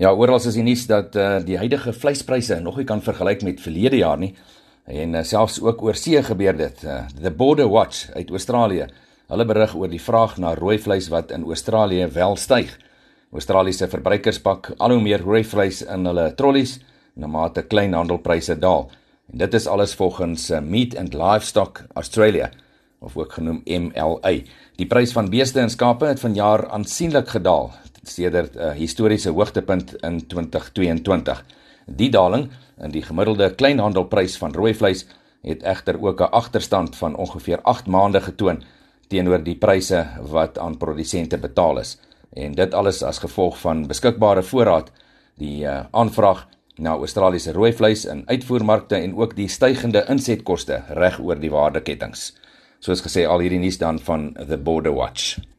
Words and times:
Ja, 0.00 0.14
oral 0.16 0.38
is 0.40 0.54
die 0.56 0.62
nuus 0.64 0.86
dat 0.88 1.12
uh, 1.20 1.42
die 1.44 1.58
huidige 1.60 1.92
vleispryse 1.92 2.56
nog 2.64 2.78
nie 2.80 2.86
kan 2.88 3.02
vergelyk 3.04 3.42
met 3.44 3.58
verlede 3.60 3.98
jaar 3.98 4.16
nie. 4.16 4.30
En 4.88 5.12
uh, 5.12 5.20
selfs 5.28 5.58
ook 5.60 5.82
oor 5.84 5.98
see 6.00 6.22
gebeur 6.24 6.56
dit. 6.56 6.78
Uh, 6.88 7.02
the 7.20 7.28
Border 7.28 7.68
Watch 7.68 8.06
uit 8.16 8.30
Australië. 8.32 8.86
Hulle 9.28 9.44
berig 9.44 9.74
oor 9.76 9.92
die 9.92 10.00
vraag 10.00 10.38
na 10.40 10.54
rooi 10.56 10.78
vleis 10.80 11.10
wat 11.12 11.34
in 11.36 11.44
Australië 11.44 12.08
wel 12.14 12.38
styg. 12.40 12.72
Australiese 13.36 13.90
verbruikers 13.92 14.40
pak 14.40 14.70
al 14.78 14.96
hoe 14.96 15.02
meer 15.04 15.20
rooi 15.20 15.42
vleis 15.44 15.82
in 15.84 16.08
hulle 16.08 16.30
trollies 16.38 16.78
na 17.12 17.28
mate 17.28 17.66
kleinhandelpryse 17.68 18.56
daal. 18.56 18.88
En 19.28 19.44
dit 19.44 19.60
is 19.60 19.68
alles 19.68 19.92
volgens 20.00 20.48
uh, 20.48 20.62
Meat 20.64 20.96
and 20.96 21.12
Livestock 21.12 21.84
Australia 21.92 22.48
of 23.04 23.20
ook 23.20 23.36
genoem 23.36 23.60
MLA. 23.68 24.32
Die 24.80 24.88
prys 24.88 25.12
van 25.12 25.28
beeste 25.28 25.60
en 25.60 25.68
skape 25.70 26.08
het 26.08 26.24
vanjaar 26.24 26.70
aansienlik 26.72 27.36
gedaal 27.36 27.68
sedert 28.10 28.56
'n 28.56 28.58
uh, 28.58 28.72
historiese 28.72 29.30
hoogtepunt 29.30 29.94
in 30.02 30.26
2022. 30.26 31.44
Die 31.86 32.10
daling 32.10 32.50
in 32.78 32.90
die 32.90 33.02
gemiddelde 33.02 33.54
kleinhandelprys 33.54 34.36
van 34.38 34.54
rooi 34.54 34.74
vleis 34.74 35.06
het 35.42 35.62
egter 35.62 36.02
ook 36.02 36.20
'n 36.20 36.32
agterstand 36.32 36.96
van 36.96 37.16
ongeveer 37.16 37.62
8 37.62 37.86
maande 37.86 38.20
getoon 38.20 38.62
teenoor 39.08 39.42
die 39.42 39.56
pryse 39.56 40.06
wat 40.30 40.58
aan 40.58 40.76
produsente 40.76 41.38
betaal 41.38 41.78
is. 41.78 41.98
En 42.32 42.54
dit 42.54 42.74
alles 42.74 43.02
as 43.02 43.18
gevolg 43.18 43.58
van 43.58 43.86
beskikbare 43.86 44.42
voorraad, 44.42 44.92
die 45.34 45.64
uh, 45.64 45.80
aanvraag 45.90 46.46
na 46.76 46.94
Australiese 46.96 47.52
rooi 47.52 47.72
vleis 47.72 48.04
in 48.04 48.22
uitvoermarkte 48.26 48.96
en 48.96 49.16
ook 49.16 49.36
die 49.36 49.48
stygende 49.48 50.04
insetkoste 50.08 50.82
reg 50.88 51.20
oor 51.20 51.40
die 51.40 51.50
waardeketings. 51.50 52.32
Soos 52.80 53.02
gesê 53.04 53.26
al 53.26 53.42
hierdie 53.44 53.60
nuus 53.60 53.78
dan 53.78 53.98
van 53.98 54.32
The 54.48 54.56
Border 54.56 54.94
Watch. 54.94 55.49